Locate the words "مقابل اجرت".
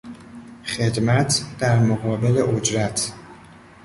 1.79-3.13